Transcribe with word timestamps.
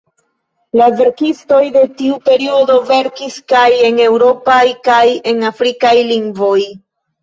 La 0.79 0.87
verkistoj 1.01 1.59
de 1.75 1.83
tiu 1.99 2.17
periodo 2.31 2.79
verkis 2.89 3.39
kaj 3.55 3.69
en 3.93 4.03
eŭropaj 4.09 4.61
kaj 4.93 5.07
en 5.35 5.49
afrikaj 5.55 5.97
lingvoj. 6.15 6.61